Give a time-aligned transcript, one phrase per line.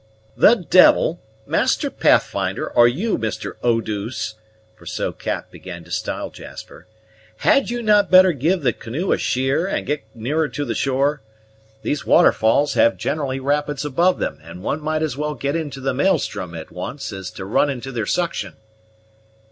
[0.35, 1.21] "The devil!
[1.45, 3.57] Master Pathfinder, or you, Mr.
[3.61, 4.33] Eau douce"
[4.75, 6.87] (for so Cap began to style Jasper),
[7.37, 11.21] "had you not better give the canoe a sheer, and get nearer to the shore?
[11.83, 15.93] These waterfalls have generally rapids above them, and one might as well get into the
[15.93, 18.55] Maelstrom at once as to run into their suction."